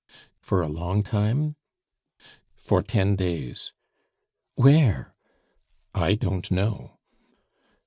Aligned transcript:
"For 0.39 0.63
a 0.63 0.67
long 0.67 1.03
time?" 1.03 1.57
"For 2.55 2.81
ten 2.81 3.15
days." 3.15 3.71
"Where?" 4.55 5.13
"I 5.93 6.15
don't 6.15 6.49
know. 6.49 6.97